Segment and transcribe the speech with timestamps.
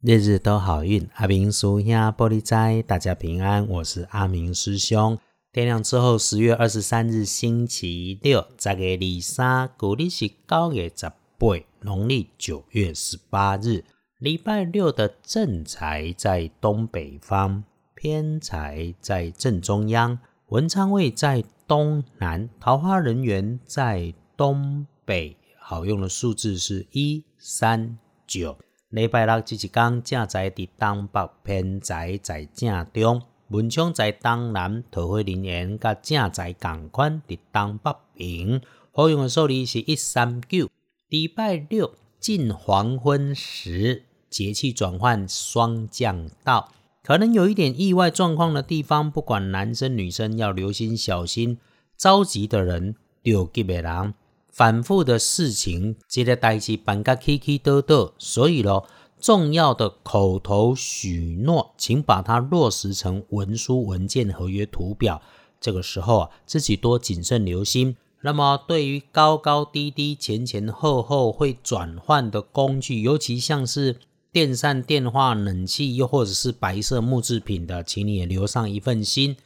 [0.00, 3.66] 日日都好运，阿明叔兄玻璃斋，大家平安。
[3.66, 5.18] 我是阿明师兄。
[5.52, 11.48] 天亮之后，十月二十三日星期六，十月二三，古历是九月十八，
[11.80, 13.82] 农历九月十八日，
[14.20, 17.64] 礼拜六的正财在东北方，
[17.96, 20.20] 偏财在正中央，
[20.50, 25.36] 文昌位在东南，桃花人员在东北。
[25.60, 28.56] 好用的数字是一三九。
[28.90, 38.62] 礼拜六即一天，正在伫东北，偏在在正中，文昌在东南，桃花人缘甲正在共款伫东北平。
[38.90, 40.70] 好用的数字是一三九。
[41.10, 51.58] 礼拜六近黄昏时，节气转换，霜降到，可能有一点意外状况的地方，不管男生女生要留心小心。
[51.98, 54.14] 着急的人，着急的人。
[54.58, 58.88] 反复的事情，这个代志办个起起倒倒，所以咯，
[59.20, 65.22] 重要的口头许诺，请把它落实成文书、文件、合约、图表。
[65.60, 67.96] 这个时候啊，自己多谨慎留心。
[68.22, 73.94] 那么，对于高高低低、前前后后会转换的工具，尤其像是
[74.32, 79.36] 电扇、电话、冷气，又或者是白色木制品的，请你也留上一份心，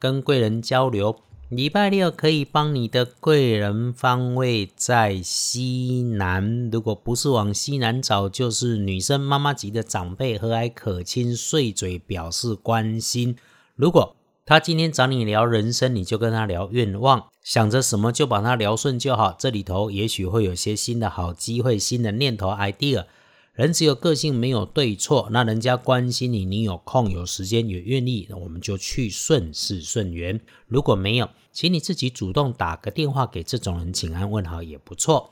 [0.00, 1.14] 跟贵人交流。
[1.48, 13.34] 礼拜六可以帮你的贵人方位在西南，如果不是往西南找，就是女生妈妈级的长辈和蔼可亲，碎嘴表示关心。
[13.76, 19.34] 如果他今天找你聊人生，你就跟他聊愿望，想着什么就把他聊顺就好。
[19.38, 23.06] 这里头也许会有些新的好机会、新的念头、idea。
[23.58, 25.28] 人只有个性，没有对错。
[25.32, 30.40] 那人家关心你，你有空、有时间、也愿意，那我们就去顺势顺缘。
[30.68, 35.30] 如果没有，请你自己主动打个电话给这种人请安问好也不错。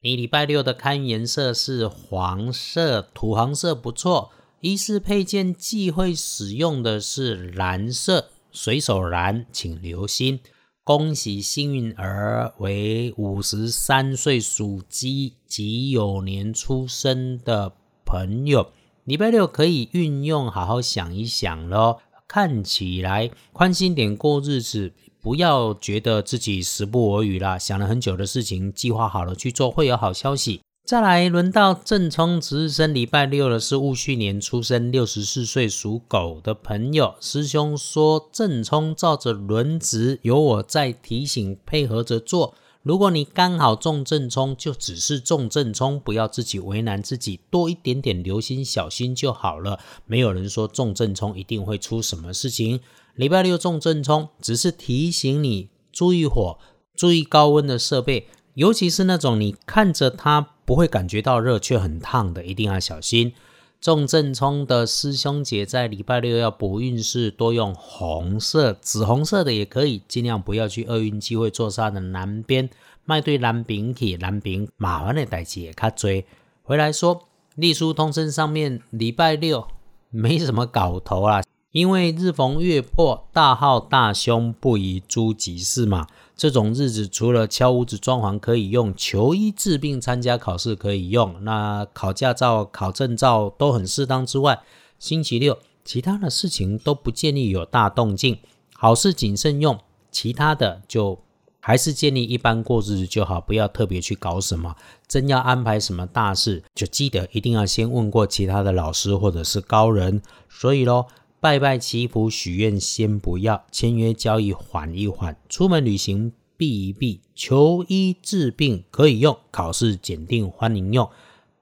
[0.00, 4.30] 你礼拜六的看颜色是黄色，土黄色不错。
[4.62, 10.40] 一是配件忌讳使用的是蓝色，水手蓝，请留心。
[10.86, 17.72] 恭喜幸运儿为五十三岁属鸡己酉年出生的
[18.04, 18.70] 朋友，
[19.02, 22.00] 礼拜六可以运用，好好想一想咯。
[22.28, 27.58] 看起来宽心点过日子，不要觉得自己时不我与啦。
[27.58, 30.60] 想了很久的事情，计划好了去做，会有好消息。
[30.86, 37.16] 再来轮到正冲值日生，礼拜六的是戊戌年出生，六十四岁属狗的朋友。
[37.20, 42.54] 师兄说正冲照着轮值，有我在提醒，配合着做。
[42.84, 49.80] 如果你刚好中正冲，就只是中正冲，不要自己为难自己，多一点点留心小心就好了。
[50.06, 52.78] 没有人说中正冲一定会出什么事情。
[53.16, 56.60] 礼拜六中正冲，只是提醒你注意火，
[56.94, 58.28] 注意高温的设备。
[58.54, 63.32] 尤其是那种你看着它不会感觉到热却很烫的，一定要小心。
[63.80, 72.68] 重正冲的师兄姐在礼拜六要补运势，多用红色、紫红色的也可以，尽量不要去厄运机会坐煞的南边。
[73.04, 76.26] 卖对蓝饼体、蓝饼麻烦的代志也卡追。
[76.64, 77.22] 回来说，
[77.54, 79.68] 隶书通身上面礼拜六
[80.10, 81.42] 没什么搞头啊，
[81.76, 86.06] 因为日逢月破，大号大凶，不宜诸吉事嘛。
[86.34, 94.60] 这种日子，除了敲屋子装潢可以用，求医治病、参加考试可以用，那考驾照、考证照都很适当之外，
[94.98, 98.38] 星期六其他的事情都不建议有大动静，
[98.72, 99.78] 好事谨慎用，
[100.10, 101.18] 其他的就
[101.60, 104.74] 还是建议一般过日子就好，不要特别去搞什么。
[105.06, 110.22] 真要安排什么大事，就记得一定要先问过其他的老师或者是高人。
[110.48, 111.04] 所以喽。
[111.46, 121.08] 拜拜祈福许愿先不要，签约交易缓一缓，出门旅行避一避，求医治病可以用，考试检定欢迎用，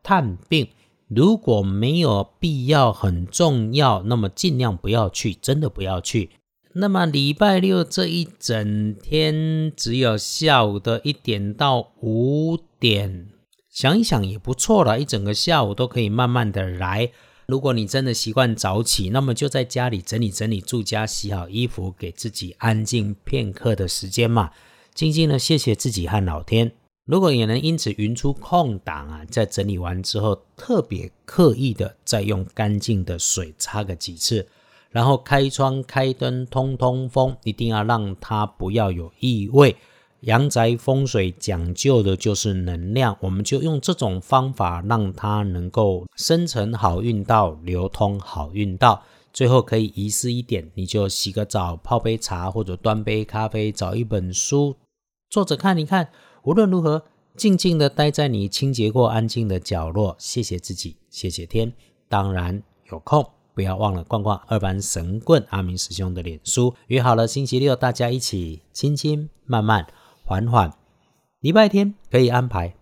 [0.03, 0.69] 探病
[1.07, 6.31] 如果没有必要很重要，那么尽量不要去，真的不要去。
[6.73, 13.29] 那么礼拜六这一整天，只有下午的一点到五点，
[13.69, 17.11] 想一想也不错了，一整个下午都可以慢慢的来。
[17.47, 24.51] 如果你真的习惯早起，那么就在家里整理整理住家，洗好衣服，给自己安静片刻的时间嘛，
[24.95, 26.73] 静静的谢谢自己和老天。
[27.05, 34.49] 如果也能因此匀出空档啊，在整理完之后，特别刻意的再用干净的水擦个几次，
[34.91, 39.77] 然后开窗开灯通通风，一定要让它不要有异味。
[40.25, 49.03] 阳宅风水讲究的就是能量，我们就用这种方法让它能够生成好运道，流通好运道。
[49.35, 54.77] 最后可以仪式一点，你就洗个澡，泡杯茶或者端杯咖啡，找一本书
[55.29, 56.09] 坐着看一看。
[56.45, 57.03] 无论如何，
[57.37, 61.73] 静静的待在你清洁过、安静的角落，谢谢自己，谢谢天。
[62.09, 66.75] 当然有空不要忘了逛逛二班神棍阿明师兄的脸书。
[66.87, 69.87] 约好了星期六大家一起轻轻慢慢
[70.25, 70.73] 缓缓。
[71.41, 72.75] 礼拜天可以安排，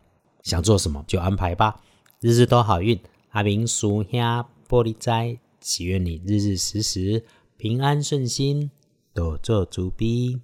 [0.43, 1.81] 想做什么就安排吧。
[2.21, 2.99] 日日都好运，
[3.31, 4.21] 阿明叔兄
[4.69, 7.25] 玻璃斋，祈愿你日日时时
[7.57, 8.71] 平安顺心，
[9.13, 10.41] 多做主逼。